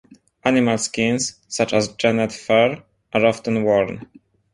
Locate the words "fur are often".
2.31-3.61